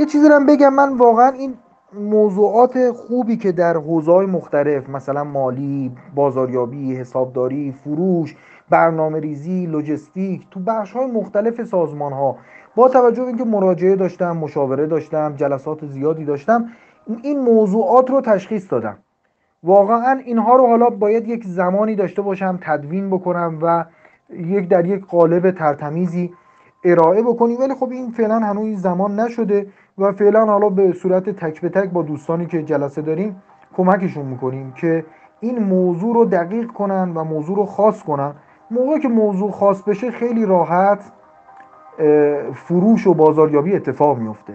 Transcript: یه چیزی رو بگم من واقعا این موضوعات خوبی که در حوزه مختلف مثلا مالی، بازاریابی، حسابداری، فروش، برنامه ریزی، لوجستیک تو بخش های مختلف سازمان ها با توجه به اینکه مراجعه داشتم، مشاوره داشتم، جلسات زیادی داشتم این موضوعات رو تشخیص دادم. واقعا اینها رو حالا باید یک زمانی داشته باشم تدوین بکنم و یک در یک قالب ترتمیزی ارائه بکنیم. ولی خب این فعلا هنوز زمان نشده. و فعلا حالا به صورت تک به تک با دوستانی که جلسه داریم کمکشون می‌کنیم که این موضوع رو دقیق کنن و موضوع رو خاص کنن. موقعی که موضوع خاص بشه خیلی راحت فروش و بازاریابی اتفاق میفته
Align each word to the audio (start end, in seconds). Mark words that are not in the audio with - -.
یه 0.00 0.06
چیزی 0.06 0.28
رو 0.28 0.40
بگم 0.48 0.74
من 0.74 0.96
واقعا 0.96 1.28
این 1.28 1.54
موضوعات 1.94 2.90
خوبی 2.90 3.36
که 3.36 3.52
در 3.52 3.76
حوزه 3.76 4.26
مختلف 4.26 4.88
مثلا 4.88 5.24
مالی، 5.24 5.92
بازاریابی، 6.14 6.96
حسابداری، 6.96 7.72
فروش، 7.72 8.36
برنامه 8.70 9.20
ریزی، 9.20 9.66
لوجستیک 9.66 10.46
تو 10.50 10.60
بخش 10.60 10.92
های 10.92 11.06
مختلف 11.06 11.64
سازمان 11.64 12.12
ها 12.12 12.36
با 12.76 12.88
توجه 12.88 13.22
به 13.22 13.28
اینکه 13.28 13.44
مراجعه 13.44 13.96
داشتم، 13.96 14.36
مشاوره 14.36 14.86
داشتم، 14.86 15.34
جلسات 15.36 15.86
زیادی 15.86 16.24
داشتم 16.24 16.68
این 17.22 17.40
موضوعات 17.40 18.10
رو 18.10 18.20
تشخیص 18.20 18.72
دادم. 18.72 18.98
واقعا 19.62 20.20
اینها 20.24 20.56
رو 20.56 20.66
حالا 20.66 20.90
باید 20.90 21.28
یک 21.28 21.44
زمانی 21.44 21.94
داشته 21.94 22.22
باشم 22.22 22.58
تدوین 22.62 23.10
بکنم 23.10 23.58
و 23.62 23.84
یک 24.30 24.68
در 24.68 24.86
یک 24.86 25.06
قالب 25.06 25.50
ترتمیزی 25.50 26.32
ارائه 26.84 27.22
بکنیم. 27.22 27.60
ولی 27.60 27.74
خب 27.74 27.90
این 27.90 28.10
فعلا 28.10 28.38
هنوز 28.38 28.82
زمان 28.82 29.20
نشده. 29.20 29.66
و 30.00 30.12
فعلا 30.12 30.46
حالا 30.46 30.68
به 30.68 30.92
صورت 30.92 31.30
تک 31.30 31.60
به 31.60 31.68
تک 31.68 31.90
با 31.90 32.02
دوستانی 32.02 32.46
که 32.46 32.62
جلسه 32.62 33.02
داریم 33.02 33.42
کمکشون 33.76 34.26
می‌کنیم 34.26 34.72
که 34.72 35.04
این 35.40 35.58
موضوع 35.58 36.14
رو 36.14 36.24
دقیق 36.24 36.66
کنن 36.66 37.12
و 37.14 37.24
موضوع 37.24 37.56
رو 37.56 37.66
خاص 37.66 38.02
کنن. 38.02 38.34
موقعی 38.70 39.00
که 39.00 39.08
موضوع 39.08 39.50
خاص 39.50 39.82
بشه 39.82 40.10
خیلی 40.10 40.46
راحت 40.46 41.12
فروش 42.54 43.06
و 43.06 43.14
بازاریابی 43.14 43.76
اتفاق 43.76 44.18
میفته 44.18 44.54